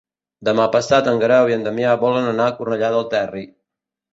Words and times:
Demà 0.47 0.63
passat 0.75 1.09
en 1.11 1.21
Guerau 1.25 1.51
i 1.51 1.55
en 1.57 1.67
Damià 1.67 1.91
volen 2.05 2.33
anar 2.33 2.49
a 2.53 2.57
Cornellà 2.61 2.93
del 2.97 3.07
Terri. 3.13 3.49